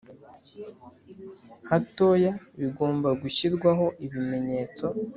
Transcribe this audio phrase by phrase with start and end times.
[1.69, 4.85] hatoya bigomba gushyirwaho ibimenyetso